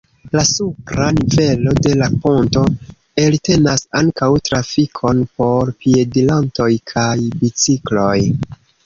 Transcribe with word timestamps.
La 0.35 0.41
supra 0.49 1.07
nivelo 1.17 1.73
de 1.87 1.91
la 1.99 2.07
ponto 2.23 2.63
eltenas 3.25 3.83
ankaŭ 4.01 4.29
trafikon 4.49 5.21
por 5.43 5.73
piedirantoj 5.85 6.69
kaj 6.95 7.13
bicikloj. 7.45 8.17